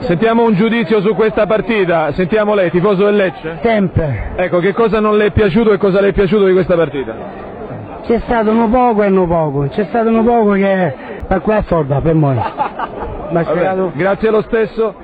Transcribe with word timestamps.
Sentiamo 0.00 0.44
un 0.44 0.54
giudizio 0.54 1.00
su 1.00 1.14
questa 1.14 1.46
partita, 1.46 2.12
sentiamo 2.12 2.54
lei, 2.54 2.70
tifoso 2.70 3.04
del 3.06 3.16
Lecce? 3.16 3.58
Sempre. 3.62 4.32
Ecco, 4.36 4.58
che 4.58 4.72
cosa 4.72 5.00
non 5.00 5.16
le 5.16 5.26
è 5.26 5.30
piaciuto 5.32 5.72
e 5.72 5.78
cosa 5.78 6.00
le 6.00 6.08
è 6.08 6.12
piaciuto 6.12 6.44
di 6.44 6.52
questa 6.52 6.76
partita? 6.76 7.14
C'è 8.02 8.20
stato 8.20 8.50
un 8.50 8.70
poco 8.70 9.02
e 9.02 9.08
un 9.08 9.26
poco, 9.26 9.66
c'è 9.68 9.84
stato 9.84 10.08
un 10.08 10.24
poco 10.24 10.52
che 10.52 10.94
per 11.26 11.40
qua 11.40 11.62
sorda 11.66 12.00
per 12.00 12.14
noi. 12.14 12.36
Vabbè, 13.30 13.90
grazie 13.94 14.30
lo 14.30 14.42
stesso. 14.42 14.94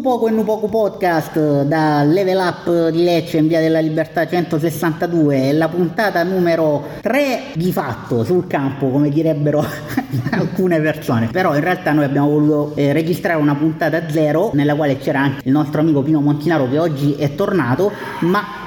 Poco 0.00 0.28
e 0.28 0.30
nu 0.30 0.44
poco 0.44 0.68
podcast 0.68 1.62
da 1.62 2.02
Level 2.02 2.36
Up 2.38 2.88
di 2.90 3.02
Lecce 3.02 3.38
in 3.38 3.48
via 3.48 3.60
della 3.60 3.80
Libertà 3.80 4.26
162 4.26 5.36
è 5.36 5.52
la 5.52 5.68
puntata 5.68 6.22
numero 6.22 6.84
3 7.00 7.52
di 7.54 7.72
fatto 7.72 8.22
sul 8.22 8.46
campo 8.46 8.88
come 8.88 9.08
direbbero 9.08 9.64
alcune 10.30 10.80
persone. 10.80 11.28
Però 11.32 11.54
in 11.54 11.62
realtà 11.62 11.92
noi 11.92 12.04
abbiamo 12.04 12.28
voluto 12.28 12.72
eh, 12.76 12.92
registrare 12.92 13.40
una 13.40 13.54
puntata 13.54 14.08
zero 14.08 14.50
nella 14.54 14.74
quale 14.74 14.98
c'era 14.98 15.20
anche 15.20 15.40
il 15.44 15.52
nostro 15.52 15.80
amico 15.80 16.02
Pino 16.02 16.20
Montinaro 16.20 16.68
che 16.68 16.78
oggi 16.78 17.14
è 17.14 17.34
tornato 17.34 17.90
ma 18.20 18.65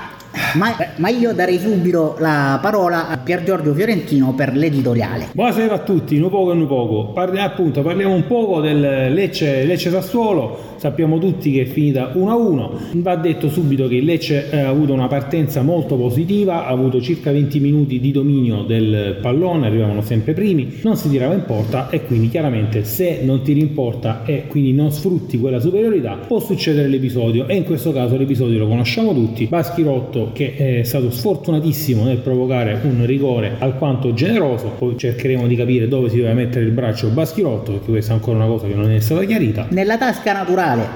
ma, 0.56 0.76
ma, 0.98 1.10
io 1.10 1.34
darei 1.34 1.60
subito 1.60 2.16
la 2.20 2.60
parola 2.62 3.10
a 3.10 3.18
Pier 3.18 3.44
Giorgio 3.44 3.74
Fiorentino 3.74 4.34
per 4.34 4.56
l'editoriale. 4.56 5.30
Buonasera 5.34 5.76
a 5.76 5.80
tutti, 5.80 6.18
un 6.18 6.30
poco 6.30 6.52
e 6.52 6.56
un 6.56 6.68
poco. 6.68 7.12
Parli, 7.12 7.40
appunto, 7.40 7.82
parliamo 7.82 8.14
un 8.14 8.26
poco 8.26 8.62
del 8.62 9.14
Lecce, 9.14 9.66
Lecce 9.66 9.90
Sassuolo. 9.90 10.68
Sappiamo 10.78 11.18
tutti 11.18 11.52
che 11.52 11.64
è 11.64 11.66
finita 11.66 12.14
1-1. 12.14 13.02
Va 13.02 13.16
detto 13.16 13.50
subito 13.50 13.88
che 13.88 13.96
il 13.96 14.06
Lecce 14.06 14.50
ha 14.52 14.70
avuto 14.70 14.94
una 14.94 15.08
partenza 15.08 15.62
molto 15.62 15.98
positiva, 15.98 16.66
ha 16.66 16.70
avuto 16.70 17.02
circa 17.02 17.32
20 17.32 17.60
minuti 17.60 18.00
di 18.00 18.12
dominio 18.12 18.64
del 18.64 19.18
pallone, 19.22 19.68
arrivavano 19.68 20.02
sempre 20.02 20.34
primi, 20.34 20.80
non 20.84 20.96
si 20.96 21.10
tirava 21.10 21.34
in 21.34 21.44
porta 21.46 21.90
e 21.90 22.06
quindi 22.06 22.30
chiaramente 22.30 22.86
se 22.86 23.20
non 23.24 23.42
tiri 23.42 23.60
in 23.60 23.74
porta 23.74 24.24
e 24.26 24.48
quindi 24.48 24.74
non 24.74 24.92
sfrutti 24.92 25.38
quella 25.38 25.60
superiorità 25.60 26.18
può 26.28 26.40
succedere 26.40 26.88
l'episodio 26.88 27.48
e 27.48 27.56
in 27.56 27.64
questo 27.64 27.92
caso 27.92 28.18
l'episodio 28.18 28.60
lo 28.60 28.68
conosciamo 28.68 29.14
tutti. 29.14 29.46
Baschirotto 29.48 30.29
che 30.34 30.80
è 30.80 30.84
stato 30.84 31.10
sfortunatissimo 31.10 32.04
nel 32.04 32.18
provocare 32.18 32.80
un 32.84 33.06
rigore 33.06 33.56
alquanto 33.60 34.14
generoso, 34.14 34.74
poi 34.78 34.98
cercheremo 34.98 35.48
di 35.48 35.56
capire 35.56 35.88
dove 35.88 36.10
si 36.10 36.18
deve 36.18 36.34
mettere 36.34 36.66
il 36.66 36.72
braccio 36.72 37.08
Baschirotto, 37.10 37.74
perché 37.74 37.90
questa 37.90 38.12
è 38.12 38.16
ancora 38.16 38.38
una 38.38 38.48
cosa 38.48 38.68
che 38.68 38.74
non 38.74 38.92
è 38.92 39.00
stata 39.00 39.24
chiarita. 39.24 39.68
Nella 39.70 39.98
tasca 39.98 40.34
naturale. 40.34 40.88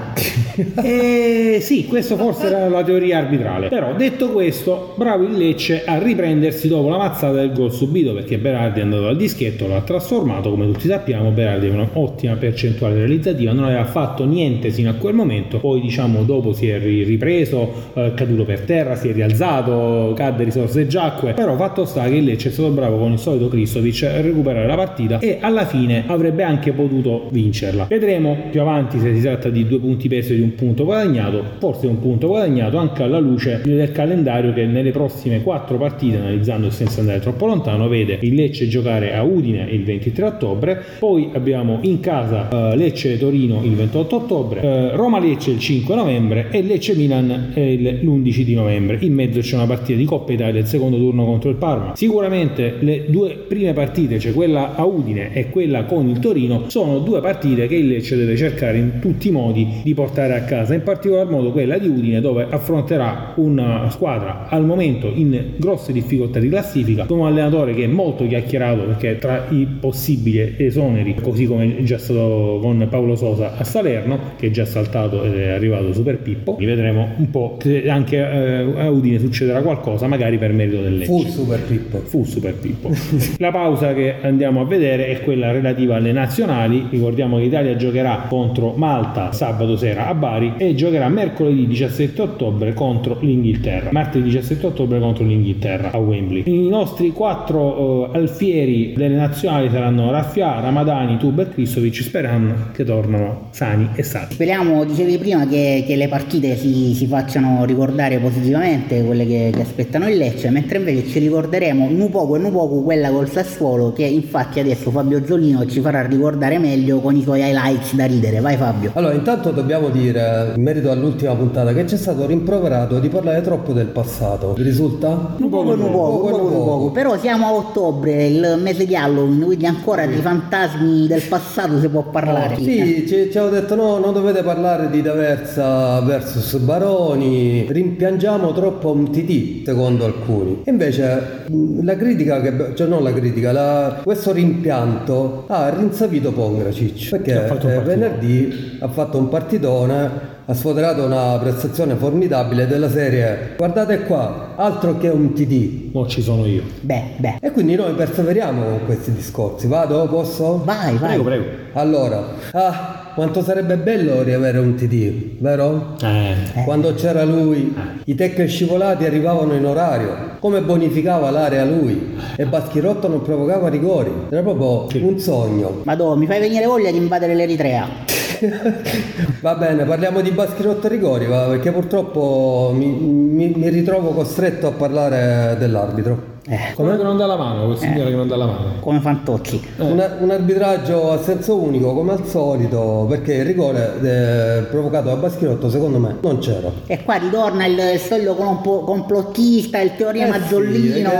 e 0.82 1.58
sì, 1.60 1.86
questo 1.86 2.16
forse 2.16 2.46
era 2.46 2.68
la 2.68 2.82
teoria 2.82 3.18
arbitrale. 3.18 3.68
Però 3.68 3.94
detto 3.94 4.30
questo, 4.30 4.94
bravo 4.96 5.24
il 5.24 5.36
Lecce 5.36 5.84
a 5.84 5.98
riprendersi 5.98 6.68
dopo 6.68 6.88
la 6.88 6.96
mazzata 6.96 7.32
del 7.32 7.52
gol 7.52 7.72
subito, 7.72 8.12
perché 8.14 8.38
Berardi 8.38 8.80
è 8.80 8.82
andato 8.82 9.06
al 9.06 9.16
dischetto, 9.16 9.66
l'ha 9.66 9.80
trasformato, 9.80 10.50
come 10.50 10.66
tutti 10.66 10.88
sappiamo, 10.88 11.30
Berardi 11.30 11.68
ha 11.68 11.72
un'ottima 11.72 12.34
percentuale 12.36 12.96
realizzativa, 12.96 13.52
non 13.52 13.64
aveva 13.64 13.84
fatto 13.84 14.24
niente 14.24 14.70
sino 14.70 14.90
a 14.90 14.94
quel 14.94 15.14
momento, 15.14 15.58
poi 15.58 15.80
diciamo 15.80 16.22
dopo 16.24 16.52
si 16.52 16.68
è 16.68 16.78
ripreso, 16.78 17.90
è 17.94 18.06
eh, 18.06 18.14
caduto 18.14 18.44
per 18.44 18.60
terra, 18.60 18.96
si 18.96 19.08
è 19.08 19.13
rialzato 19.14 19.54
alzato, 19.54 20.12
cadde 20.14 20.44
risorse 20.44 20.86
giacque, 20.86 21.32
però 21.32 21.56
fatto 21.56 21.84
sta 21.84 22.04
che 22.04 22.16
il 22.16 22.24
Lecce 22.24 22.48
è 22.48 22.52
stato 22.52 22.70
bravo 22.70 22.98
con 22.98 23.12
il 23.12 23.18
solito 23.18 23.48
Kristovic 23.48 24.02
a 24.04 24.20
recuperare 24.20 24.66
la 24.66 24.76
partita 24.76 25.18
e 25.18 25.38
alla 25.40 25.66
fine 25.66 26.04
avrebbe 26.06 26.42
anche 26.42 26.72
potuto 26.72 27.28
vincerla. 27.30 27.86
Vedremo 27.88 28.36
più 28.50 28.60
avanti 28.60 28.98
se 28.98 29.14
si 29.14 29.20
tratta 29.20 29.48
di 29.48 29.66
due 29.66 29.78
punti 29.78 30.08
persi 30.08 30.32
o 30.32 30.36
di 30.36 30.40
un 30.40 30.54
punto 30.54 30.84
guadagnato, 30.84 31.42
forse 31.58 31.86
un 31.86 32.00
punto 32.00 32.28
guadagnato 32.28 32.78
anche 32.78 33.02
alla 33.02 33.18
luce 33.18 33.60
del 33.64 33.92
calendario 33.92 34.52
che 34.52 34.66
nelle 34.66 34.90
prossime 34.90 35.42
quattro 35.42 35.76
partite, 35.76 36.16
analizzando 36.16 36.70
senza 36.70 37.00
andare 37.00 37.20
troppo 37.20 37.46
lontano, 37.46 37.88
vede 37.88 38.18
il 38.22 38.34
Lecce 38.34 38.68
giocare 38.68 39.14
a 39.14 39.22
Udine 39.22 39.66
il 39.70 39.84
23 39.84 40.24
ottobre, 40.24 40.82
poi 40.98 41.30
abbiamo 41.32 41.78
in 41.82 42.00
casa 42.00 42.48
uh, 42.50 42.76
Lecce-Torino 42.76 43.62
il 43.64 43.74
28 43.74 44.16
ottobre, 44.16 44.60
uh, 44.60 44.96
Roma-Lecce 44.96 45.50
il 45.50 45.58
5 45.58 45.94
novembre 45.94 46.48
e 46.50 46.62
Lecce-Milan 46.62 47.52
l'11 47.54 48.42
di 48.42 48.54
novembre. 48.54 48.98
In 49.04 49.12
mezzo 49.12 49.40
c'è 49.40 49.56
una 49.56 49.66
partita 49.66 49.98
di 49.98 50.06
Coppa 50.06 50.32
Italia 50.32 50.60
il 50.60 50.66
secondo 50.66 50.96
turno 50.96 51.26
contro 51.26 51.50
il 51.50 51.56
Parma. 51.56 51.94
Sicuramente 51.94 52.76
le 52.78 53.04
due 53.08 53.34
prime 53.46 53.74
partite, 53.74 54.18
cioè 54.18 54.32
quella 54.32 54.74
a 54.74 54.84
Udine 54.86 55.34
e 55.34 55.50
quella 55.50 55.84
con 55.84 56.08
il 56.08 56.18
Torino, 56.20 56.64
sono 56.68 57.00
due 57.00 57.20
partite 57.20 57.66
che 57.66 57.74
il 57.74 57.86
Lecce 57.86 58.16
deve 58.16 58.34
cercare 58.34 58.78
in 58.78 59.00
tutti 59.00 59.28
i 59.28 59.30
modi 59.30 59.80
di 59.82 59.92
portare 59.92 60.34
a 60.34 60.40
casa, 60.44 60.72
in 60.72 60.82
particolar 60.82 61.28
modo 61.28 61.52
quella 61.52 61.76
di 61.76 61.86
Udine 61.86 62.22
dove 62.22 62.46
affronterà 62.48 63.34
una 63.36 63.90
squadra 63.90 64.48
al 64.48 64.64
momento 64.64 65.12
in 65.14 65.52
grosse 65.58 65.92
difficoltà 65.92 66.38
di 66.38 66.48
classifica, 66.48 67.04
con 67.04 67.18
un 67.18 67.26
allenatore 67.26 67.74
che 67.74 67.84
è 67.84 67.88
molto 67.88 68.26
chiacchierato 68.26 68.84
perché 68.84 69.18
tra 69.18 69.48
i 69.50 69.66
possibili 69.78 70.54
esoneri, 70.56 71.14
così 71.20 71.44
come 71.44 71.84
già 71.84 71.98
stato 71.98 72.58
con 72.62 72.86
Paolo 72.88 73.16
Sosa 73.16 73.58
a 73.58 73.64
Salerno, 73.64 74.18
che 74.38 74.46
è 74.46 74.50
già 74.50 74.64
saltato 74.64 75.24
ed 75.24 75.36
è 75.36 75.48
arrivato 75.48 75.92
Super 75.92 76.20
Pippo, 76.20 76.56
li 76.58 76.64
vedremo 76.64 77.08
un 77.18 77.28
po' 77.30 77.58
anche 77.86 78.16
eh, 78.16 78.80
a 78.80 78.92
Udine 78.94 79.18
succederà 79.18 79.60
qualcosa, 79.60 80.06
magari 80.06 80.38
per 80.38 80.52
merito 80.52 80.80
del 80.80 80.98
Lecce. 80.98 81.10
Fu 81.10 81.28
Super 81.28 81.60
Pippo. 81.60 81.98
Fu 82.04 82.24
Super 82.24 82.54
Pippo. 82.54 82.90
La 83.38 83.50
pausa 83.50 83.92
che 83.94 84.16
andiamo 84.22 84.60
a 84.60 84.64
vedere 84.64 85.08
è 85.08 85.20
quella 85.20 85.52
relativa 85.52 85.96
alle 85.96 86.12
nazionali. 86.12 86.86
Ricordiamo 86.90 87.36
che 87.36 87.44
l'Italia 87.44 87.76
giocherà 87.76 88.26
contro 88.28 88.74
Malta 88.76 89.32
sabato 89.32 89.76
sera 89.76 90.08
a 90.08 90.14
Bari 90.14 90.54
e 90.56 90.74
giocherà 90.74 91.08
mercoledì 91.08 91.66
17 91.66 92.22
ottobre 92.22 92.74
contro 92.74 93.18
l'Inghilterra. 93.20 93.90
Martedì 93.92 94.24
17 94.24 94.66
ottobre 94.66 94.98
contro 94.98 95.24
l'Inghilterra 95.24 95.90
a 95.92 95.98
Wembley. 95.98 96.42
I 96.46 96.68
nostri 96.68 97.10
quattro 97.10 98.08
uh, 98.10 98.14
alfieri 98.14 98.94
delle 98.96 99.16
nazionali 99.16 99.68
saranno 99.70 100.10
Raffia, 100.10 100.60
Ramadani, 100.60 101.16
Tub 101.18 101.38
e 101.40 101.48
Kristovic. 101.48 102.02
Sperando 102.02 102.54
che 102.72 102.84
tornano 102.84 103.48
sani 103.50 103.88
e 103.94 104.02
salvi. 104.02 104.34
Speriamo, 104.34 104.84
dicevi 104.84 105.18
prima, 105.18 105.46
che, 105.46 105.84
che 105.86 105.96
le 105.96 106.08
partite 106.08 106.56
si, 106.56 106.94
si 106.94 107.06
facciano 107.06 107.64
ricordare 107.64 108.18
positivamente 108.18 108.83
quelle 108.86 109.26
che, 109.26 109.50
che, 109.54 109.62
aspettano 109.62 110.08
il 110.08 110.16
Lecce, 110.16 110.50
mentre 110.50 110.78
invece 110.78 111.06
ci 111.08 111.18
ricorderemo 111.18 111.88
nu 111.90 112.10
poco 112.10 112.36
e 112.36 112.38
nu 112.38 112.50
poco 112.50 112.82
quella 112.82 113.10
col 113.10 113.28
Sassuolo 113.28 113.92
che 113.92 114.04
infatti 114.04 114.60
adesso 114.60 114.90
Fabio 114.90 115.24
Zolino 115.24 115.66
ci 115.66 115.80
farà 115.80 116.06
ricordare 116.06 116.58
meglio 116.58 116.98
con 117.00 117.16
i 117.16 117.22
suoi 117.22 117.40
highlights 117.40 117.94
da 117.94 118.06
ridere. 118.06 118.40
Vai 118.40 118.56
Fabio. 118.56 118.90
Allora, 118.94 119.14
intanto 119.14 119.50
dobbiamo 119.50 119.88
dire, 119.88 120.52
in 120.56 120.62
merito 120.62 120.90
all'ultima 120.90 121.34
puntata, 121.34 121.72
che 121.72 121.84
c'è 121.84 121.96
stato 121.96 122.26
rimproverato 122.26 122.98
di 122.98 123.08
parlare 123.08 123.40
troppo 123.40 123.72
del 123.72 123.86
passato. 123.86 124.54
Risulta? 124.56 125.34
Nu 125.38 125.48
poco, 125.48 125.74
nu 125.74 125.90
poco, 125.90 126.28
poco, 126.28 126.64
poco. 126.64 126.90
Però 126.90 127.18
siamo 127.18 127.46
a 127.46 127.52
ottobre, 127.52 128.26
il 128.26 128.58
mese 128.60 128.86
di 128.86 128.94
Halloween, 128.94 129.42
quindi 129.44 129.66
ancora 129.66 130.06
di 130.06 130.16
fantasmi 130.16 131.06
del 131.06 131.22
passato 131.22 131.80
si 131.80 131.88
può 131.88 132.02
parlare. 132.02 132.56
sì, 132.56 133.04
ci, 133.06 133.30
ci 133.30 133.38
avevo 133.38 133.54
detto 133.54 133.74
no, 133.74 133.98
non 133.98 134.12
dovete 134.12 134.42
parlare 134.42 134.90
di 134.90 135.02
D'Aversa 135.02 136.00
versus 136.00 136.56
Baroni, 136.58 137.66
rimpiangiamo 137.68 138.52
troppo 138.52 138.73
un 138.82 139.10
TT 139.10 139.64
secondo 139.64 140.04
alcuni. 140.04 140.62
Invece 140.66 141.44
la 141.82 141.96
critica, 141.96 142.40
che, 142.40 142.74
cioè 142.74 142.86
non 142.86 143.02
la 143.02 143.12
critica, 143.12 143.52
la, 143.52 144.00
questo 144.02 144.32
rimpianto 144.32 145.44
ha 145.48 145.68
rinsavito 145.68 146.32
Pongracic 146.32 147.10
perché 147.10 147.46
eh, 147.46 147.80
venerdì 147.80 148.78
ha 148.80 148.88
fatto 148.88 149.18
un 149.18 149.28
partitone 149.28 150.33
ha 150.46 150.54
sfoderato 150.54 151.04
una 151.04 151.38
prestazione 151.38 151.94
formidabile 151.94 152.66
della 152.66 152.90
serie 152.90 153.54
guardate 153.56 154.00
qua 154.00 154.52
altro 154.56 154.98
che 154.98 155.08
un 155.08 155.32
TD 155.32 155.90
non 155.92 156.08
ci 156.08 156.22
sono 156.22 156.44
io 156.46 156.62
beh 156.80 157.02
beh 157.16 157.38
e 157.40 157.50
quindi 157.50 157.74
noi 157.76 157.94
perseveriamo 157.94 158.62
con 158.62 158.84
questi 158.84 159.12
discorsi 159.12 159.66
vado 159.66 160.06
posso? 160.06 160.62
vai 160.64 160.96
vai 160.96 161.20
prego 161.20 161.22
prego 161.22 161.44
allora 161.72 162.24
ah 162.52 163.04
quanto 163.14 163.44
sarebbe 163.44 163.76
bello 163.76 164.22
riavere 164.22 164.58
un 164.58 164.74
TD, 164.74 165.38
vero? 165.38 165.96
Eh. 166.02 166.62
Quando 166.64 166.94
c'era 166.94 167.22
lui, 167.22 167.72
eh. 167.76 168.00
i 168.10 168.16
tecche 168.16 168.46
scivolati 168.48 169.04
arrivavano 169.04 169.54
in 169.54 169.64
orario, 169.64 170.36
come 170.40 170.60
bonificava 170.62 171.30
l'area 171.30 171.64
lui 171.64 172.16
e 172.36 172.44
Baschirotto 172.44 173.06
non 173.06 173.22
provocava 173.22 173.68
rigori, 173.68 174.10
era 174.30 174.42
proprio 174.42 174.90
sì. 174.90 174.98
un 174.98 175.18
sogno. 175.20 175.82
Madò, 175.84 176.16
mi 176.16 176.26
fai 176.26 176.40
venire 176.40 176.66
voglia 176.66 176.90
di 176.90 176.96
invadere 176.96 177.34
l'Eritrea. 177.36 178.13
va 179.40 179.54
bene, 179.54 179.84
parliamo 179.84 180.20
di 180.20 180.30
Baschirotto 180.30 180.86
e 180.86 180.90
rigori, 180.90 181.26
va, 181.26 181.44
perché 181.44 181.70
purtroppo 181.72 182.72
mi, 182.74 182.86
mi, 182.86 183.52
mi 183.54 183.68
ritrovo 183.68 184.10
costretto 184.10 184.66
a 184.66 184.72
parlare 184.72 185.56
dell'arbitro. 185.58 186.32
Eh, 186.46 186.74
come 186.74 186.94
che 186.98 187.02
non 187.02 187.16
dà 187.16 187.24
la 187.24 187.36
mano, 187.36 187.64
quel 187.64 187.78
signore 187.78 188.08
eh, 188.08 188.10
che 188.10 188.16
non 188.16 188.28
dà 188.28 188.36
la 188.36 188.44
mano. 188.44 188.72
Come 188.80 189.00
Fantocchi. 189.00 189.66
Eh. 189.78 189.82
Un, 189.82 190.16
un, 190.20 190.30
arbitraggio 190.30 191.12
a 191.12 191.22
senso 191.22 191.56
unico, 191.56 191.94
come 191.94 192.12
al 192.12 192.26
solito, 192.26 193.06
perché 193.08 193.36
il 193.36 193.46
rigore 193.46 193.94
eh, 194.02 194.62
provocato 194.64 195.08
da 195.08 195.16
Baschirotto 195.16 195.70
secondo 195.70 195.98
me 195.98 196.18
non 196.20 196.38
c'era. 196.40 196.70
E 196.86 197.02
qua 197.02 197.14
ritorna 197.14 197.64
il 197.64 197.98
solito 197.98 198.34
complottista, 198.34 199.80
il 199.80 199.96
teoria 199.96 200.26
eh 200.26 200.30
Mazzollino. 200.30 201.10
Sì, 201.10 201.14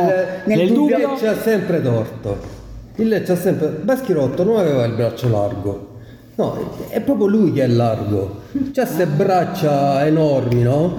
nel, 0.44 0.58
nel 0.58 0.72
dubbio 0.72 0.98
Lecce 0.98 1.28
ha 1.28 1.36
sempre 1.36 1.80
torto. 1.80 2.36
Il 2.96 3.08
Lecce 3.08 3.32
ha 3.32 3.36
sempre... 3.36 3.68
Baschirotto 3.68 4.44
non 4.44 4.58
aveva 4.58 4.84
il 4.84 4.92
braccio 4.92 5.30
largo. 5.30 5.92
No, 6.36 6.56
è 6.88 7.00
proprio 7.00 7.26
lui 7.26 7.52
che 7.52 7.62
è 7.62 7.66
largo 7.66 8.42
C'ha 8.72 8.84
queste 8.84 9.06
braccia 9.06 10.06
enormi, 10.06 10.62
no? 10.62 10.96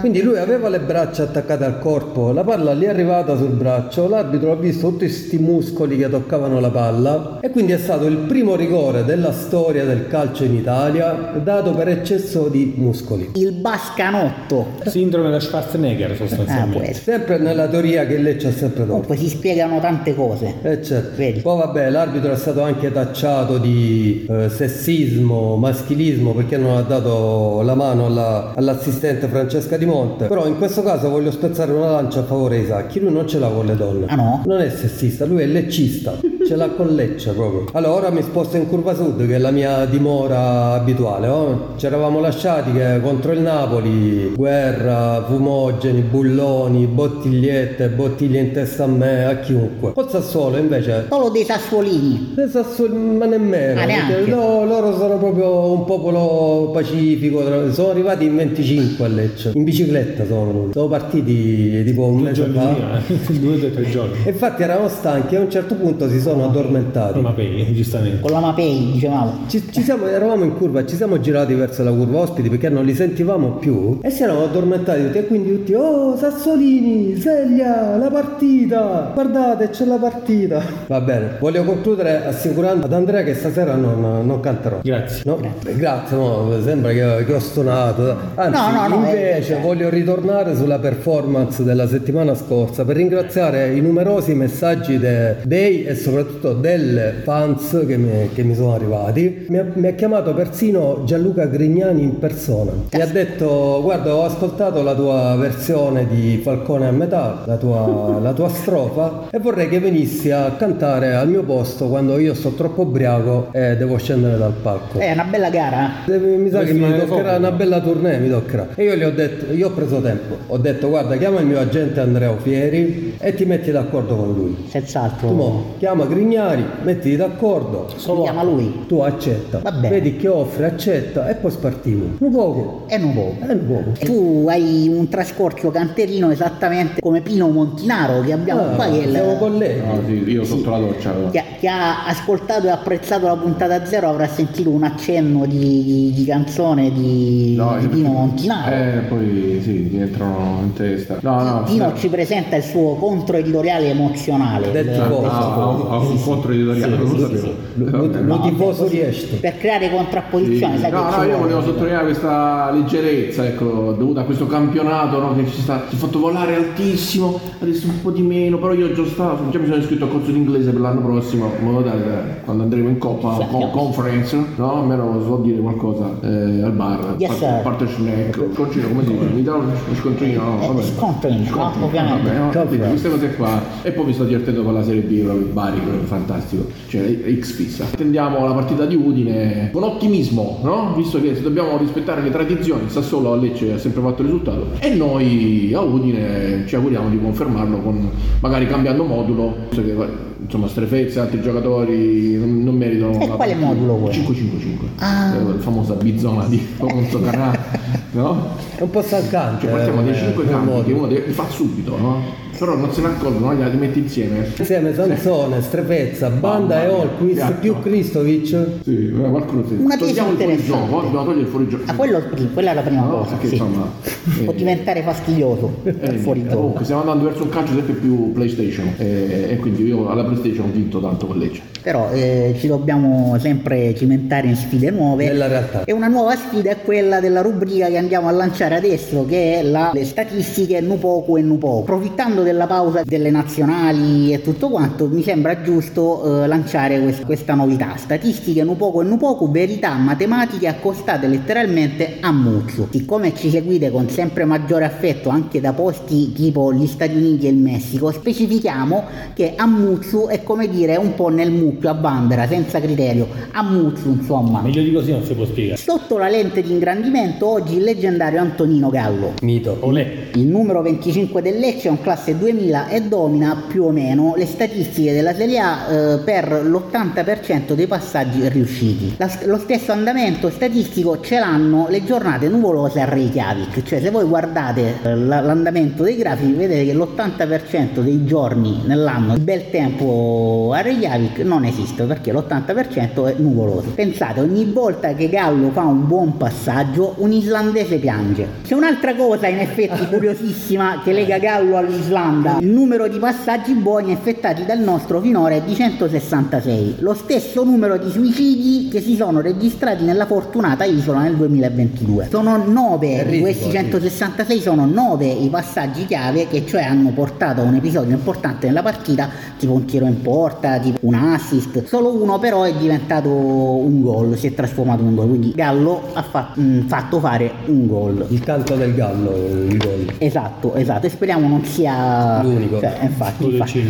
Quindi 0.00 0.22
lui 0.22 0.38
aveva 0.38 0.68
le 0.68 0.80
braccia 0.80 1.22
attaccate 1.24 1.64
al 1.64 1.78
corpo, 1.78 2.32
la 2.32 2.42
palla 2.44 2.74
gli 2.74 2.82
è 2.82 2.88
arrivata 2.88 3.36
sul 3.36 3.50
braccio, 3.50 4.08
l'arbitro 4.08 4.52
ha 4.52 4.56
visto 4.56 4.88
tutti 4.88 5.06
questi 5.06 5.38
muscoli 5.38 5.96
che 5.96 6.08
toccavano 6.10 6.60
la 6.60 6.70
palla 6.70 7.38
e 7.40 7.50
quindi 7.50 7.72
è 7.72 7.78
stato 7.78 8.06
il 8.06 8.16
primo 8.18 8.54
rigore 8.56 9.04
della 9.04 9.32
storia 9.32 9.84
del 9.84 10.06
calcio 10.08 10.44
in 10.44 10.54
Italia 10.54 11.32
dato 11.42 11.72
per 11.74 11.88
eccesso 11.88 12.48
di 12.48 12.74
muscoli. 12.76 13.30
Il 13.34 13.52
bascanotto. 13.52 14.66
Sindrome 14.86 15.30
da 15.30 15.40
Schwarzenegger 15.40 16.10
Ah, 16.10 16.16
sostanzialmente. 16.16 16.90
essere. 16.90 17.16
Sempre 17.18 17.38
nella 17.38 17.66
teoria 17.68 18.04
che 18.06 18.18
lei 18.18 18.36
c'ha 18.36 18.50
sempre 18.50 18.84
torto. 18.86 18.92
Comunque 18.92 19.16
si 19.16 19.28
spiegano 19.28 19.78
tante 19.80 20.14
cose. 20.14 20.54
Eh 20.62 20.82
certo. 20.82 21.16
Vedi. 21.16 21.40
Poi 21.40 21.58
vabbè, 21.58 21.90
l'arbitro 21.90 22.32
è 22.32 22.36
stato 22.36 22.62
anche 22.62 22.92
tacciato 22.92 23.58
di 23.58 24.26
eh, 24.28 24.48
sessismo, 24.48 25.56
maschilismo 25.56 26.32
perché 26.32 26.56
non 26.56 26.76
ha 26.76 26.82
dato 26.82 26.95
la 27.00 27.74
mano 27.74 28.06
alla- 28.06 28.52
all'assistente 28.54 29.26
Francesca 29.28 29.76
Di 29.76 29.84
Monte. 29.86 30.26
Però 30.26 30.46
in 30.46 30.56
questo 30.58 30.82
caso 30.82 31.08
voglio 31.08 31.30
spezzare 31.30 31.72
una 31.72 31.90
lancia 31.90 32.20
a 32.20 32.24
favore 32.24 32.60
di 32.60 32.66
Sacchi. 32.66 33.00
Lui 33.00 33.12
non 33.12 33.26
ce 33.26 33.38
l'ha 33.38 33.48
con 33.48 33.66
le 33.66 33.76
donne. 33.76 34.06
Ah, 34.08 34.14
no? 34.16 34.42
Non 34.44 34.60
è 34.60 34.70
sessista, 34.70 35.24
lui 35.24 35.42
è 35.42 35.46
leccista. 35.46 36.14
Ce 36.46 36.54
l'ha 36.54 36.68
con 36.68 36.94
Lecce 36.94 37.32
proprio. 37.32 37.64
Allora 37.72 37.92
ora 37.94 38.10
mi 38.10 38.22
sposto 38.22 38.56
in 38.56 38.68
Curva 38.68 38.94
Sud, 38.94 39.26
che 39.26 39.34
è 39.34 39.38
la 39.38 39.50
mia 39.50 39.84
dimora 39.86 40.72
abituale. 40.74 41.26
oh. 41.26 41.60
Ci 41.76 41.86
eravamo 41.86 42.20
lasciati 42.20 42.70
che 42.72 43.00
contro 43.02 43.32
il 43.32 43.40
Napoli, 43.40 44.32
guerra, 44.36 45.24
fumogeni, 45.26 46.02
bulloni, 46.02 46.86
bottigliette, 46.86 47.88
bottiglie 47.88 48.38
in 48.40 48.52
testa 48.52 48.84
a 48.84 48.86
me, 48.86 49.24
a 49.24 49.36
chiunque. 49.40 49.92
Col 49.92 50.08
Sassuolo 50.08 50.56
invece 50.58 51.06
Solo 51.08 51.30
dei 51.30 51.42
sassuolini. 51.44 52.32
le 52.36 52.48
Sassuolo- 52.48 52.94
ma 52.94 53.24
nemmeno, 53.26 53.80
Ah, 53.80 53.84
neanche? 53.84 54.14
perché 54.14 54.30
lo- 54.30 54.64
loro 54.64 54.96
sono 54.96 55.18
proprio 55.18 55.72
un 55.72 55.84
popolo 55.84 56.70
pacifico, 56.72 57.72
sono 57.72 57.90
arrivati 57.90 58.24
in 58.24 58.36
25 58.36 59.04
a 59.04 59.08
Lecce, 59.08 59.50
in 59.54 59.64
bicicletta 59.64 60.24
sono 60.26 60.46
venuti, 60.46 60.72
sono 60.74 60.86
partiti 60.88 61.82
tipo 61.84 62.04
un 62.04 62.20
mese 62.20 62.44
fa. 62.54 62.66
prima, 62.68 63.00
due 63.40 63.66
o 63.66 63.70
tre 63.70 63.90
giorni. 63.90 64.16
Infatti 64.26 64.62
eravamo 64.62 64.88
stanchi 64.88 65.34
e 65.34 65.38
a 65.38 65.40
un 65.40 65.50
certo 65.50 65.74
punto 65.74 66.08
si 66.08 66.20
sono 66.20 66.34
addormentati. 66.44 67.20
Ma 67.20 67.30
bene, 67.30 67.72
giustamente. 67.72 68.20
Con 68.20 68.30
la 68.30 68.40
Mapei, 68.40 68.92
dicevamo. 68.92 69.32
Ci, 69.48 69.62
ci 69.70 69.82
siamo, 69.82 70.06
eravamo 70.06 70.44
in 70.44 70.56
curva, 70.56 70.84
ci 70.84 70.96
siamo 70.96 71.20
girati 71.20 71.54
verso 71.54 71.82
la 71.82 71.90
curva 71.90 72.18
ospiti 72.20 72.48
perché 72.48 72.68
non 72.68 72.84
li 72.84 72.94
sentivamo 72.94 73.52
più 73.52 73.98
e 74.02 74.10
si 74.10 74.22
erano 74.22 74.44
addormentati 74.44 75.04
tutti 75.04 75.18
e 75.18 75.26
quindi 75.26 75.50
tutti 75.52 75.74
oh 75.74 76.16
Sassolini, 76.16 77.14
sveglia, 77.14 77.96
la 77.96 78.08
partita, 78.10 79.10
guardate 79.14 79.70
c'è 79.70 79.84
la 79.84 79.96
partita. 79.96 80.62
Va 80.86 81.00
bene, 81.00 81.36
voglio 81.40 81.64
concludere 81.64 82.24
assicurando 82.26 82.86
ad 82.86 82.92
Andrea 82.92 83.22
che 83.22 83.34
stasera 83.34 83.74
non, 83.74 84.24
non 84.24 84.40
canterò. 84.40 84.80
Grazie. 84.82 85.22
No? 85.24 85.38
Grazie, 85.74 86.16
no, 86.16 86.52
sembra 86.64 86.92
che, 86.92 87.24
che 87.24 87.32
ho 87.34 87.38
stonato. 87.40 88.16
Anzi, 88.34 88.54
No, 88.56 88.70
no, 88.70 88.88
no, 88.88 88.94
invece 89.06 89.58
eh, 89.58 89.60
voglio 89.60 89.88
ritornare 89.88 90.54
sulla 90.56 90.78
performance 90.78 91.62
della 91.62 91.86
settimana 91.86 92.34
scorsa 92.34 92.84
per 92.84 92.96
ringraziare 92.96 93.74
i 93.74 93.80
numerosi 93.80 94.34
messaggi 94.34 94.98
de- 94.98 95.36
dei 95.42 95.84
e 95.84 95.94
soprattutto 95.94 96.25
delle 96.60 97.14
fans 97.22 97.84
che 97.86 97.96
mi, 97.96 98.30
che 98.34 98.42
mi 98.42 98.54
sono 98.54 98.74
arrivati. 98.74 99.46
Mi 99.48 99.58
ha, 99.58 99.66
mi 99.72 99.86
ha 99.88 99.92
chiamato 99.92 100.34
persino 100.34 101.02
Gianluca 101.04 101.46
Grignani 101.46 102.02
in 102.02 102.18
persona. 102.18 102.72
Mi 102.92 103.00
ha 103.00 103.06
detto: 103.06 103.80
Guarda, 103.82 104.14
ho 104.14 104.24
ascoltato 104.24 104.82
la 104.82 104.94
tua 104.94 105.36
versione 105.36 106.06
di 106.06 106.40
Falcone 106.42 106.86
a 106.88 106.92
metà, 106.92 107.42
la 107.46 107.56
tua, 107.56 108.18
la 108.20 108.32
tua 108.32 108.48
strofa, 108.48 109.28
e 109.30 109.38
vorrei 109.38 109.68
che 109.68 109.78
venissi 109.78 110.30
a 110.30 110.52
cantare 110.52 111.14
al 111.14 111.28
mio 111.28 111.42
posto 111.42 111.88
quando 111.88 112.18
io 112.18 112.34
sto 112.34 112.50
troppo 112.50 112.82
ubriaco 112.82 113.48
e 113.52 113.76
devo 113.76 113.96
scendere 113.96 114.36
dal 114.36 114.52
palco. 114.52 114.98
È 114.98 115.12
una 115.12 115.24
bella 115.24 115.50
gara. 115.50 115.90
Deve- 116.06 116.36
Mi 116.36 116.50
sa 116.50 116.62
che 116.62 116.72
mi 116.72 116.96
toccherà 117.06 117.36
una 117.36 117.50
bella 117.52 117.80
tournée, 117.80 118.18
mi 118.18 118.28
toccherà. 118.28 118.68
E 118.74 118.84
io 118.84 118.94
gli 118.94 119.02
ho 119.02 119.10
detto, 119.10 119.52
io 119.52 119.68
ho 119.68 119.70
preso 119.70 120.00
tempo, 120.00 120.36
ho 120.46 120.58
detto 120.58 120.88
guarda 120.88 121.16
chiama 121.16 121.40
il 121.40 121.46
mio 121.46 121.58
agente 121.58 122.00
Andrea 122.00 122.30
Ofieri 122.30 123.16
e 123.18 123.34
ti 123.34 123.44
metti 123.44 123.70
d'accordo 123.70 124.16
con 124.16 124.32
lui. 124.34 124.56
Senz'altro. 124.68 125.28
Tu 125.28 125.34
mo, 125.34 125.64
chiama 125.78 126.06
Grignari, 126.16 126.64
mettiti 126.82 127.14
d'accordo, 127.14 127.88
Si 127.94 128.10
chiama 128.22 128.42
lui. 128.42 128.84
tu 128.86 129.00
accetta, 129.00 129.58
Va 129.58 129.70
bene. 129.70 129.88
vedi 129.90 130.16
che 130.16 130.28
offre, 130.28 130.64
accetta 130.64 131.28
e 131.28 131.34
poi 131.34 131.50
spartiamo. 131.50 132.04
Un 132.18 132.30
poco, 132.32 132.84
E 132.86 132.96
non 132.96 133.12
può. 133.12 133.32
eh, 133.46 133.52
un 133.52 133.66
poco. 133.66 133.90
Tu 134.04 134.46
hai 134.48 134.88
un 134.88 135.08
trascorso 135.08 135.70
canterino 135.70 136.30
esattamente 136.30 137.00
come 137.02 137.20
Pino 137.20 137.48
Montinaro 137.50 138.22
che 138.22 138.32
abbiamo 138.32 138.62
Ah, 138.62 138.74
qua 138.76 138.86
che, 138.88 139.08
siamo 139.10 139.36
colleghi. 139.36 139.80
No, 139.86 140.00
sì, 140.06 140.12
io 140.30 140.44
sotto 140.44 140.70
la 140.70 140.78
doccia. 140.78 141.10
avevo. 141.10 141.28
che, 141.30 141.42
che 141.60 141.68
ha 141.68 142.06
ascoltato 142.06 142.66
e 142.66 142.70
apprezzato 142.70 143.26
la 143.26 143.36
puntata 143.36 143.84
zero 143.84 144.08
avrà 144.08 144.26
sentito 144.26 144.70
un 144.70 144.84
accenno 144.84 145.44
di, 145.44 145.58
di- 145.84 146.12
di 146.14 146.24
canzone 146.24 146.90
di, 146.92 147.54
No, 147.56 147.76
di 147.78 147.88
Pino 147.88 148.08
Montinaro. 148.10 148.74
Eh, 148.74 148.98
poi 149.08 149.60
sì, 149.62 149.90
ti 149.90 149.98
entrano 149.98 150.60
in 150.62 150.72
testa. 150.72 151.18
No, 151.20 151.42
no, 151.42 151.62
Pino 151.64 151.92
ci 151.94 152.08
presenta 152.08 152.56
il 152.56 152.62
suo 152.62 152.94
controeditoriale 152.94 153.90
emozionale 153.90 154.68
Il- 154.80 154.90
tifoso. 154.92 155.24
Ah, 155.26 156.00
ho, 156.06 156.10
ho 156.10 156.12
un 156.12 156.22
contro 156.22 156.52
editoriale, 156.52 156.96
non 156.96 157.08
lo 157.10 157.18
sapevo. 157.18 157.54
Lo 157.74 158.36
no. 158.36 158.40
tifoso 158.40 158.88
riesce. 158.88 159.36
per 159.36 159.58
creare 159.58 159.90
contrapposizione 159.90 160.78
sai 160.78 160.90
No, 160.90 161.06
ci 161.10 161.16
no, 161.18 161.24
io 161.24 161.38
volevo 161.38 161.62
sottolineare 161.62 162.04
questa 162.04 162.70
leggerezza, 162.72 163.46
ecco, 163.46 163.94
dovuta 163.98 164.20
a 164.20 164.24
questo 164.24 164.46
campionato 164.46 165.20
no, 165.20 165.34
che 165.34 165.46
ci 165.48 165.60
sta, 165.60 165.84
si 165.88 165.94
è 165.96 165.98
fatto 165.98 166.18
volare 166.18 166.54
altissimo, 166.54 167.38
adesso 167.60 167.86
un 167.88 168.00
po' 168.02 168.10
di 168.10 168.22
meno, 168.22 168.58
però 168.58 168.72
io 168.72 168.92
già, 168.92 169.04
stavo, 169.04 169.50
già 169.50 169.58
mi 169.58 169.66
sono 169.66 169.76
iscritto 169.78 170.04
a 170.04 170.08
corso 170.08 170.30
di 170.30 170.38
inglese 170.38 170.70
per 170.70 170.80
l'anno 170.80 171.00
prossimo, 171.00 171.50
in 171.58 171.64
modo 171.64 171.82
tale 171.88 172.02
che 172.02 172.44
quando 172.44 172.62
andremo 172.62 172.88
in 172.88 172.98
coppa, 172.98 173.46
con, 173.50 173.70
conference, 173.70 174.36
no, 174.56 174.80
almeno 174.80 175.22
so 175.24 175.36
dire 175.38 175.58
qualcosa 175.60 176.10
eh, 176.22 176.62
al 176.62 176.72
bar, 176.72 177.14
Yes, 177.18 177.36
par- 177.62 177.86
snack, 177.86 178.38
scontrino, 178.54 178.88
come 178.88 179.04
si 179.04 179.10
dice? 179.12 179.24
Mi 179.34 179.42
dà 179.42 179.54
uno 179.54 179.72
scontrino, 180.00 180.42
no, 180.42 180.62
Eh, 180.62 180.66
vabbè. 180.66 180.82
scontrino, 180.82 181.38
no, 181.38 181.44
Scontrino, 181.46 181.86
ovviamente. 181.86 182.58
vabbè, 182.58 182.76
no, 182.76 182.88
queste 182.88 183.10
cose 183.10 183.34
qua 183.34 183.60
e 183.82 183.90
poi 183.92 184.04
mi 184.06 184.12
sto 184.12 184.24
divertendo 184.24 184.62
con 184.62 184.74
la 184.74 184.82
Serie 184.82 185.02
B 185.02 185.22
proprio 185.22 185.46
Bari 185.46 185.80
fantastico 186.04 186.66
cioè 186.88 187.18
X 187.40 187.52
fissa 187.52 187.84
attendiamo 187.84 188.44
la 188.46 188.52
partita 188.52 188.84
di 188.84 188.94
Udine 188.94 189.70
con 189.72 189.82
ottimismo 189.82 190.60
no? 190.62 190.94
visto 190.96 191.20
che 191.20 191.34
se 191.34 191.42
dobbiamo 191.42 191.76
rispettare 191.78 192.22
le 192.22 192.30
tradizioni 192.30 192.88
Sassuolo 192.88 193.32
a 193.32 193.36
Lecce 193.36 193.72
ha 193.72 193.78
sempre 193.78 194.02
fatto 194.02 194.22
il 194.22 194.28
risultato 194.28 194.68
e 194.78 194.90
noi 194.94 195.72
a 195.74 195.80
Udine 195.80 196.64
ci 196.66 196.74
auguriamo 196.74 197.08
di 197.08 197.18
confermarlo 197.20 197.78
con 197.78 198.08
magari 198.40 198.66
cambiando 198.66 199.04
modulo 199.04 199.54
visto 199.68 199.84
che 199.84 199.94
insomma 200.38 200.68
Strefezza 200.68 201.20
e 201.20 201.22
altri 201.22 201.40
giocatori 201.40 202.34
non, 202.36 202.62
non 202.62 202.76
meritano 202.76 203.12
E 203.12 203.16
quale 203.16 203.36
partita. 203.36 203.56
modulo 203.56 203.96
vuoi? 203.96 204.12
5-5-5 204.12 204.74
Ah. 204.98 205.34
Eh, 205.34 205.42
la 205.44 205.58
famosa 205.58 205.94
bizona 205.94 206.44
di 206.46 206.56
Ponzo 206.76 207.20
Canà 207.20 207.58
no? 208.12 208.54
È 208.76 208.82
un 208.82 208.90
po' 208.90 209.02
stancante. 209.02 209.62
Cioè 209.66 209.70
partiamo 209.70 210.00
eh, 210.02 210.04
dai 210.04 210.14
5 210.14 210.32
quel 210.34 210.48
campi 210.48 210.84
che 210.84 210.92
uno 210.92 211.06
deve, 211.06 211.26
li 211.26 211.32
fa 211.32 211.48
subito, 211.48 211.96
no? 211.96 212.22
Però 212.58 212.74
non 212.76 212.92
se 212.92 213.00
ne 213.00 213.08
accorgono, 213.08 213.52
no? 213.52 213.68
li 213.68 213.76
metti 213.76 213.98
insieme. 213.98 214.46
Insieme 214.56 214.94
Sansone, 214.94 215.60
Strepezza, 215.62 216.30
Banda 216.30 216.82
e 216.84 216.88
Olquist 216.88 217.52
più 217.54 217.78
Kristovic. 217.80 218.66
Sì, 218.82 219.06
eh, 219.08 219.28
qualcuno. 219.30 219.64
Una 219.78 219.96
tesi 219.96 220.14
Togliamo 220.14 220.30
il 220.32 220.36
fuorigioco, 220.38 221.00
dobbiamo 221.00 221.24
togliere 221.24 221.40
il 221.42 221.46
fuorigioco. 221.48 221.82
Ah, 221.86 221.94
quello, 221.94 222.22
quella 222.54 222.70
è 222.70 222.74
la 222.74 222.80
prima 222.82 223.00
No, 223.02 223.08
cosa 223.18 223.30
perché 223.30 223.46
sì. 223.48 223.54
insomma, 223.54 223.90
può 224.44 224.52
eh, 224.52 224.56
diventare 224.56 225.02
fastidioso 225.02 225.74
Eh, 225.84 226.12
fuori 226.18 226.42
gioco 226.44 226.56
comunque 226.56 226.84
stiamo 226.84 227.02
andando 227.02 227.24
verso 227.24 227.42
un 227.42 227.48
calcio 227.50 227.74
sempre 227.74 227.94
più 227.94 228.32
PlayStation 228.32 228.92
eh, 228.98 229.48
e 229.50 229.56
quindi 229.58 229.84
io 229.84 230.08
alla 230.08 230.24
PlayStation 230.24 230.68
ho 230.68 230.72
vinto 230.72 231.00
tanto 231.00 231.26
con 231.26 231.38
Lecce. 231.38 231.60
però 231.82 232.10
eh, 232.12 232.54
ci 232.58 232.66
dobbiamo 232.66 233.36
sempre 233.38 233.94
cimentare 233.94 234.48
in 234.48 234.56
sfide 234.56 234.90
nuove 234.90 235.26
Nella 235.26 235.46
realtà. 235.46 235.84
e 235.84 235.92
una 235.92 236.08
nuova 236.08 236.34
sfida 236.36 236.70
è 236.70 236.76
quella 236.82 237.20
della 237.20 237.42
rubrica 237.42 237.88
che 237.88 237.96
andiamo 237.96 238.28
a 238.28 238.32
lanciare 238.32 238.76
adesso 238.76 239.24
che 239.26 239.58
è 239.58 239.62
la, 239.62 239.90
le 239.92 240.04
statistiche 240.04 240.80
Nupoku 240.80 241.36
e 241.36 241.42
Nupoku 241.42 241.80
approfittando 241.82 242.42
della 242.46 242.66
pausa 242.66 243.02
delle 243.04 243.30
nazionali 243.30 244.32
e 244.32 244.40
tutto 244.40 244.68
quanto 244.68 245.08
mi 245.08 245.22
sembra 245.22 245.62
giusto 245.62 246.42
eh, 246.42 246.46
lanciare 246.46 247.00
quest- 247.00 247.24
questa 247.24 247.54
novità 247.54 247.94
statistiche 247.96 248.62
Nupoku 248.62 249.00
e 249.00 249.04
Nupoku 249.04 249.50
verità 249.50 249.94
matematiche 249.96 250.68
accostate 250.68 251.26
letteralmente 251.26 252.18
a 252.20 252.30
Muzzu 252.32 252.88
siccome 252.90 253.34
ci 253.34 253.50
seguite 253.50 253.90
con 253.90 254.08
sempre 254.08 254.44
maggiore 254.44 254.84
affetto 254.84 255.28
anche 255.28 255.60
da 255.60 255.72
posti 255.72 256.32
tipo 256.32 256.72
gli 256.72 256.86
Stati 256.86 257.16
Uniti 257.16 257.46
e 257.46 257.50
il 257.50 257.56
Messico 257.56 258.10
specifichiamo 258.12 259.04
che 259.34 259.54
Ammuzzu 259.56 260.26
è 260.28 260.42
come 260.44 260.68
dire 260.68 260.96
un 260.96 261.14
po' 261.14 261.28
nel 261.28 261.50
mucchio 261.50 261.90
a 261.90 261.94
Bandera 261.94 262.46
senza 262.46 262.80
criterio 262.80 263.26
Ammuzzu 263.52 264.08
insomma 264.08 264.60
Meglio 264.60 264.82
di 264.82 264.92
così 264.92 265.10
non 265.10 265.24
si 265.24 265.34
può 265.34 265.44
spiegare. 265.44 265.80
sotto 265.80 266.16
la 266.16 266.28
lente 266.28 266.62
di 266.62 266.70
ingrandimento 266.70 267.46
oggi 267.48 267.76
il 267.76 267.82
leggendario 267.82 268.40
Antonino 268.40 268.88
Gallo 268.88 269.32
Mito. 269.42 269.76
Olè. 269.80 270.28
il 270.34 270.46
numero 270.46 270.80
25 270.82 271.42
del 271.42 271.58
Lecce 271.58 271.88
è 271.88 271.90
un 271.90 272.00
classe 272.00 272.35
classe 272.36 272.38
2000 272.38 272.88
e 272.88 273.02
domina 273.02 273.62
più 273.66 273.84
o 273.84 273.90
meno 273.90 274.34
le 274.36 274.46
statistiche 274.46 275.12
della 275.12 275.34
Serie 275.34 275.58
A 275.58 275.86
eh, 275.88 276.18
per 276.18 276.50
l'80% 276.64 277.72
dei 277.74 277.86
passaggi 277.86 278.46
riusciti. 278.48 279.14
La- 279.16 279.30
lo 279.44 279.58
stesso 279.58 279.92
andamento 279.92 280.50
statistico 280.50 281.20
ce 281.20 281.38
l'hanno 281.38 281.86
le 281.88 282.04
giornate 282.04 282.48
nuvolose 282.48 283.00
a 283.00 283.04
Reykjavik, 283.04 283.82
cioè 283.82 284.00
se 284.00 284.10
voi 284.10 284.24
guardate 284.26 284.96
eh, 285.02 285.14
la- 285.16 285.40
l'andamento 285.40 286.02
dei 286.02 286.16
grafici 286.16 286.52
vedete 286.52 286.84
che 286.84 286.94
l'80% 286.94 288.00
dei 288.00 288.24
giorni 288.24 288.82
nell'anno 288.84 289.34
di 289.36 289.40
bel 289.42 289.70
tempo 289.70 290.70
a 290.74 290.80
Reykjavik 290.80 291.38
non 291.40 291.64
esiste 291.64 292.04
perché 292.04 292.32
l'80% 292.32 293.26
è 293.28 293.34
nuvoloso. 293.38 293.90
Pensate, 293.94 294.40
ogni 294.40 294.64
volta 294.64 295.14
che 295.14 295.28
Gallo 295.28 295.70
fa 295.70 295.82
un 295.82 296.06
buon 296.06 296.36
passaggio 296.36 297.14
un 297.18 297.32
islandese 297.32 297.96
piange. 297.96 298.46
C'è 298.64 298.74
un'altra 298.74 299.14
cosa 299.14 299.46
in 299.46 299.58
effetti 299.58 300.06
curiosissima 300.10 301.00
che 301.02 301.12
lega 301.12 301.38
Gallo 301.38 301.76
all'Islanda. 301.76 302.24
Il 302.58 302.66
numero 302.66 303.06
di 303.06 303.18
passaggi 303.20 303.72
buoni 303.74 304.10
effettuati 304.10 304.64
dal 304.64 304.80
nostro 304.80 305.20
finora 305.20 305.54
è 305.54 305.62
di 305.62 305.76
166, 305.76 306.96
lo 306.98 307.14
stesso 307.14 307.62
numero 307.62 307.96
di 307.98 308.10
suicidi 308.10 308.88
che 308.90 309.00
si 309.00 309.14
sono 309.14 309.40
registrati 309.40 310.02
nella 310.02 310.26
fortunata 310.26 310.82
isola 310.82 311.20
nel 311.20 311.36
2022. 311.36 312.26
Sono 312.28 312.56
9 312.66 313.26
di 313.28 313.40
questi 313.40 313.70
sì. 313.70 313.70
166 313.70 314.60
sono 314.60 314.86
9 314.86 315.24
i 315.24 315.48
passaggi 315.48 316.04
chiave 316.06 316.48
che 316.48 316.66
cioè 316.66 316.82
hanno 316.82 317.10
portato 317.10 317.60
a 317.60 317.64
un 317.64 317.76
episodio 317.76 318.16
importante 318.16 318.66
nella 318.66 318.82
partita, 318.82 319.28
tipo 319.56 319.74
un 319.74 319.84
tiro 319.84 320.06
in 320.06 320.20
porta, 320.20 320.80
tipo 320.80 320.98
un 321.02 321.14
assist. 321.14 321.84
Solo 321.84 322.12
uno 322.20 322.40
però 322.40 322.64
è 322.64 322.74
diventato 322.74 323.30
un 323.30 324.02
gol, 324.02 324.36
si 324.36 324.48
è 324.48 324.54
trasformato 324.54 325.02
in 325.02 325.08
un 325.08 325.14
gol. 325.14 325.28
Quindi 325.28 325.52
Gallo 325.54 326.02
ha 326.12 326.22
fa- 326.22 326.50
mh, 326.54 326.86
fatto 326.88 327.20
fare 327.20 327.52
un 327.66 327.86
gol. 327.86 328.26
Il 328.30 328.40
canto 328.40 328.74
del 328.74 328.94
gallo, 328.96 329.30
il 329.36 329.76
gol. 329.76 330.12
Esatto, 330.18 330.74
esatto, 330.74 331.06
e 331.06 331.10
speriamo 331.10 331.46
non 331.46 331.64
sia 331.64 332.14
L'unico. 332.42 332.80
Cioè, 332.80 332.98
infatti, 333.02 333.44
infatti. 333.50 333.84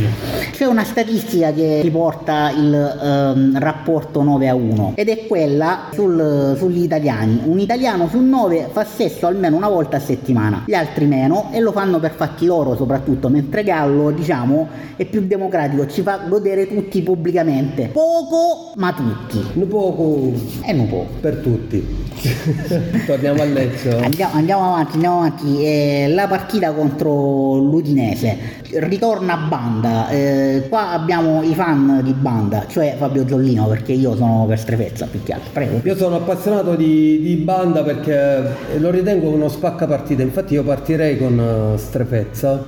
C'è 0.53 0.65
una 0.67 0.85
statistica 0.85 1.53
che 1.53 1.81
riporta 1.83 2.51
il 2.51 2.75
ehm, 2.75 3.59
rapporto 3.59 4.23
9 4.23 4.49
a 4.49 4.55
1 4.55 4.93
ed 4.95 5.09
è 5.09 5.27
quella 5.27 5.89
sul- 5.93 6.55
sugli 6.59 6.83
italiani. 6.83 7.41
Un 7.45 7.59
italiano 7.59 8.09
su 8.09 8.19
9 8.21 8.69
fa 8.73 8.85
sesso 8.85 9.27
almeno 9.27 9.57
una 9.57 9.69
volta 9.69 9.97
a 9.97 10.01
settimana, 10.01 10.63
gli 10.67 10.75
altri 10.75 11.07
meno 11.07 11.49
e 11.53 11.61
lo 11.61 11.73
fanno 11.73 11.99
per 12.01 12.13
fatti 12.13 12.47
loro 12.47 12.75
soprattutto, 12.77 13.29
mentre 13.29 13.63
Gallo 13.63 14.11
diciamo 14.11 14.69
è 14.97 15.05
più 15.05 15.27
democratico, 15.27 15.87
ci 15.87 16.03
fa 16.03 16.21
godere 16.29 16.67
tutti 16.69 17.03
pubblicamente. 17.03 17.89
Poco 17.93 18.73
ma 18.77 18.93
tutti. 18.93 19.43
Un 19.55 19.69
poco 19.69 20.33
E 20.63 20.73
non 20.73 20.89
poco. 20.89 21.07
per 21.21 21.37
tutti. 21.37 22.05
Torniamo 23.07 23.43
a 23.43 23.45
Lecce. 23.45 23.91
Andiamo, 23.97 24.35
andiamo 24.35 24.67
avanti, 24.73 24.93
andiamo 24.95 25.17
avanti. 25.19 25.65
Eh, 25.65 26.07
la 26.15 26.27
partita 26.27 26.73
contro 26.73 27.57
l'Udinese 27.57 28.16
ritorna 28.73 29.35
a 29.35 29.49
banda. 29.49 30.09
Eh, 30.09 30.67
qua 30.69 30.91
abbiamo 30.91 31.43
i 31.43 31.55
fan 31.55 32.01
di 32.03 32.13
banda, 32.13 32.65
cioè 32.69 32.95
Fabio 32.99 33.27
Zollino, 33.27 33.67
perché 33.67 33.93
io 33.93 34.17
sono 34.17 34.45
per 34.47 34.59
strefezza 34.59 35.07
più 35.11 35.23
che 35.23 35.33
altro. 35.33 35.51
Prego. 35.53 35.81
Io 35.83 35.97
sono 35.97 36.17
appassionato 36.17 36.75
di, 36.75 37.21
di 37.21 37.35
banda 37.37 37.83
perché 37.83 38.45
lo 38.79 38.91
ritengo 38.91 39.29
uno 39.29 39.49
spacca 39.49 39.87
partita, 39.87 40.23
infatti 40.23 40.55
io 40.55 40.63
partirei 40.63 41.19
con 41.19 41.75
eh, 41.75 41.79
Strefezza, 41.79 42.67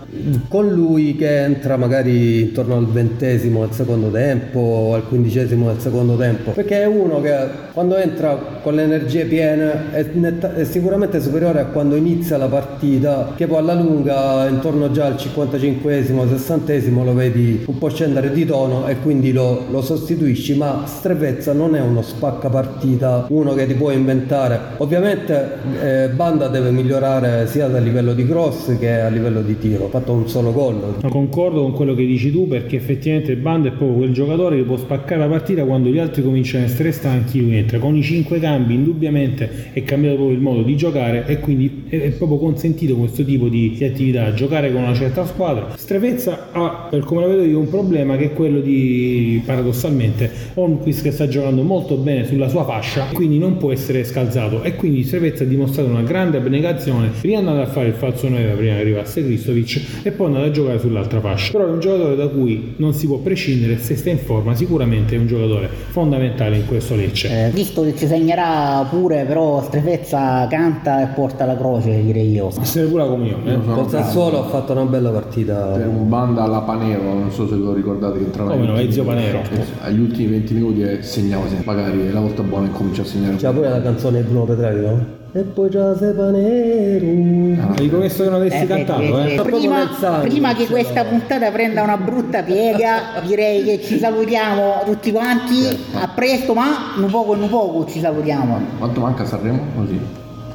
con 0.49 0.69
lui 0.69 1.17
che 1.17 1.43
entra 1.43 1.77
magari 1.77 2.43
intorno 2.43 2.77
al 2.77 2.87
ventesimo 2.87 3.65
del 3.65 3.75
secondo 3.75 4.11
tempo 4.11 4.59
o 4.59 4.95
al 4.95 5.07
quindicesimo 5.07 5.67
del 5.69 5.81
secondo 5.81 6.17
tempo, 6.17 6.53
perché 6.53 6.83
è 6.83 6.87
uno 6.87 7.21
che 7.21 7.37
quando 7.73 7.97
entra 7.97 8.37
con 8.63 8.75
le 8.75 8.83
energie 8.83 9.25
piene 9.25 9.93
è, 9.93 10.07
netta- 10.13 10.55
è 10.55 10.65
sicuramente 10.65 11.21
superiore 11.21 11.61
a 11.61 11.65
quando 11.67 11.97
inizia 11.97 12.37
la 12.37 12.47
partita, 12.47 13.33
che 13.37 13.47
poi 13.47 13.59
alla 13.59 13.75
lunga 13.75 14.47
intorno 14.49 14.91
già 14.91 15.07
al 15.07 15.19
55esimo, 15.45 16.27
60esimo 16.27 17.05
lo 17.05 17.15
vedi 17.15 17.63
un 17.67 17.79
po' 17.79 17.89
scendere 17.89 18.33
di 18.33 18.45
tono 18.45 18.87
e 18.89 18.99
quindi 18.99 19.33
lo, 19.33 19.65
lo 19.71 19.83
sostituisci, 19.83 20.57
ma 20.57 20.85
Strefezza 20.87 21.53
non 21.53 21.75
è 21.75 21.81
uno 21.81 22.03
spacca 22.03 22.49
partita, 22.49 23.27
uno 23.29 23.55
che 23.55 23.67
ti 23.67 23.75
può 23.75 23.91
inventare. 23.91 24.59
Ovviamente 24.79 25.59
eh, 25.83 26.09
Banda 26.09 26.49
deve 26.49 26.71
migliorare 26.71 27.47
sia 27.47 27.67
a 27.67 27.79
livello 27.79 28.15
di 28.15 28.27
cross 28.27 28.77
che 28.79 29.01
a 29.01 29.09
livello 29.09 29.43
di 29.43 29.59
tiro, 29.59 29.87
ha 29.87 29.89
fatto 29.89 30.13
un 30.13 30.29
solo 30.29 30.53
gol. 30.53 30.97
Ma 31.03 31.09
concordo 31.09 31.63
con 31.63 31.73
quello 31.73 31.95
che 31.95 32.05
dici 32.05 32.31
tu 32.31 32.47
perché 32.49 32.77
effettivamente 32.77 33.37
Banda 33.37 33.69
è 33.69 33.73
proprio 33.73 33.99
quel 33.99 34.13
giocatore 34.13 34.57
che 34.57 34.63
può 34.63 34.77
spaccare 34.77 35.21
la 35.21 35.29
partita 35.29 35.65
quando 35.65 35.89
gli 35.89 35.99
altri 35.99 36.23
cominciano 36.23 36.65
a 36.65 36.67
essere 36.67 36.93
stanchi 36.93 37.41
lui 37.41 37.57
entra 37.57 37.79
con 37.79 37.97
i 37.97 38.03
cinque 38.03 38.39
cambi 38.41 38.75
indubbiamente 38.75 39.71
è 39.73 39.83
cambiato 39.83 40.17
proprio 40.17 40.37
il 40.37 40.43
modo 40.43 40.63
di 40.63 40.77
giocare 40.77 41.25
e 41.27 41.39
quindi 41.41 41.85
è 41.89 42.11
proprio 42.11 42.39
consentito 42.39 42.97
questo 42.97 43.25
tipo 43.25 43.49
di, 43.49 43.75
di 43.77 43.85
attività 43.85 44.33
giocare 44.35 44.73
con 44.73 44.83
una 44.83 44.95
certa 44.95 45.18
squadra. 45.27 45.69
Strefezza 45.77 46.49
ha 46.53 46.87
per 46.91 47.05
come 47.05 47.23
la 47.23 47.27
vedo 47.29 47.43
io 47.43 47.59
un 47.59 47.69
problema 47.69 48.17
che 48.17 48.27
è 48.27 48.33
quello 48.33 48.61
di 48.61 49.43
paradossalmente 49.45 50.31
Holmquist 50.55 51.03
che 51.03 51.11
sta 51.11 51.29
giocando 51.29 51.63
molto 51.63 51.97
bene 51.97 52.27
sulla 52.27 52.49
sua 52.49 52.65
fascia 52.65 53.07
quindi 53.13 53.39
non 53.39 53.57
può 53.57 53.73
essere 53.73 54.05
scalzato. 54.05 54.63
E 54.63 54.77
quindi 54.77 55.05
Strefezza 55.05 55.45
ha 55.45 55.47
dimostrato 55.47 55.89
una 55.89 56.03
grande 56.03 56.39
abnegazione 56.39 57.11
prima 57.21 57.39
andando 57.39 57.63
a 57.63 57.67
fare 57.67 57.89
il 57.89 57.95
falso 57.95 58.29
9 58.29 58.53
prima 58.53 58.75
che 58.75 58.81
arrivasse 58.81 59.25
Kristovic 59.25 60.01
e 60.03 60.11
poi 60.11 60.27
andando 60.27 60.49
a 60.49 60.51
giocare 60.51 60.79
sull'altra 60.79 61.21
fascia. 61.21 61.53
Però 61.53 61.67
è 61.67 61.71
un 61.71 61.81
giocatore 61.81 62.17
da 62.17 62.29
cui 62.29 62.75
non 62.77 62.93
si 62.95 63.07
può 63.07 63.19
prescindere 63.19 63.79
se 63.79 63.97
sta 63.97 64.11
in 64.11 64.19
forma. 64.19 64.55
Sicuramente 64.55 65.15
è 65.15 65.19
un 65.19 65.27
giocatore 65.27 65.69
fondamentale 65.89 66.57
in 66.57 66.67
questo 66.67 66.95
Lecce. 66.95 67.47
Eh, 67.47 67.51
visto 67.51 67.83
che 67.83 67.95
ci 67.97 68.07
segnerà 68.07 68.87
pure, 68.89 69.25
però 69.25 69.63
Strefezza 69.63 70.47
canta 70.49 71.03
e 71.03 71.07
porta 71.15 71.45
la 71.45 71.57
croce, 71.57 72.03
direi 72.03 72.31
io. 72.31 72.51
essere 72.61 72.87
pure 72.87 73.03
la 73.03 73.09
comunione 73.09 73.55
eh? 73.55 73.59
Col 73.65 73.89
Sassuolo 73.89 74.45
ha 74.45 74.49
fatto 74.49 74.73
una 74.73 74.85
bella 74.85 75.08
partita. 75.11 75.55
Per 75.77 75.87
un 75.87 76.09
banda 76.09 76.43
alla 76.43 76.61
Panero, 76.61 77.03
non 77.03 77.31
so 77.31 77.47
se 77.49 77.55
lo 77.55 77.73
ricordate 77.73 78.19
che 78.19 78.25
entrava 78.25 78.51
Come 78.53 78.67
no, 78.67 78.77
Ezio. 78.79 79.05
Panero. 79.05 79.39
Eh, 79.51 79.65
Agli 79.83 80.01
ultimi 80.01 80.27
20 80.29 80.55
minuti 80.55 80.83
e 80.83 81.03
segnava 81.03 81.47
sempre. 81.49 81.65
Magari 81.75 82.13
la 82.13 82.21
volta 82.21 82.43
buona 82.43 82.67
incomincia 82.67 83.03
a 83.03 83.05
segnare. 83.05 83.37
C'era 83.37 83.53
pure 83.53 83.69
la 83.69 83.83
canzone 83.83 84.23
di 84.23 84.29
Bruno 84.29 84.45
Petrelli, 84.45 84.85
no? 84.87 85.17
E 85.33 85.41
poi 85.43 85.69
c'è 85.69 85.95
Sepanero. 85.95 87.73
hai 87.77 87.89
promesso 87.89 88.23
che 88.23 88.31
non 88.31 88.41
avessi 88.41 88.63
Eh, 88.63 88.67
cantato 88.67 89.03
eh, 89.03 89.07
eh? 89.07 89.35
eh, 89.35 89.43
prima, 89.43 89.87
prima 90.23 90.55
che 90.55 90.67
questa 90.67 91.05
puntata 91.05 91.51
prenda 91.51 91.83
una 91.83 91.99
brutta 91.99 92.43
piega, 92.43 93.21
direi 93.27 93.63
che 93.63 93.81
ci 93.83 93.99
salutiamo 93.99 94.83
tutti 94.87 95.13
quanti. 95.13 95.67
A 95.95 96.09
presto, 96.15 96.55
ma 96.55 96.95
un 96.97 97.11
poco 97.11 97.35
e 97.35 97.43
un 97.43 97.49
poco 97.51 97.87
ci 97.87 98.01
salutiamo. 98.01 98.59
Quanto 98.79 99.01
manca 99.01 99.25
Sanremo? 99.27 99.61
Così. 99.77 100.01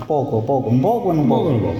Poco, 0.05 0.39
poco, 0.39 0.69
un 0.69 0.79
poco 0.79 1.09
e 1.09 1.11
un 1.11 1.17
Un 1.19 1.27
poco. 1.27 1.41
poco, 1.43 1.53
un 1.53 1.61
poco. 1.61 1.73